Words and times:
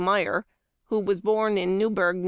Myer, 0.01 0.45
who 0.85 0.99
was 0.99 1.21
born 1.21 1.59
in 1.59 1.77
Newburg, 1.77 2.15
N. 2.15 2.19